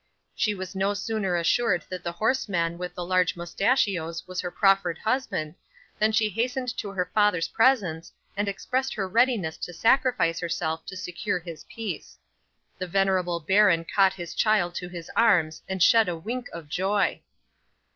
[0.35, 4.97] She was no sooner assured that the horseman with the large moustachios was her proffered
[4.97, 5.53] husband,
[5.99, 10.97] than she hastened to her father's presence, and expressed her readiness to sacrifice herself to
[10.97, 12.17] secure his peace.
[12.79, 17.21] The venerable baron caught his child to his arms, and shed a wink of joy.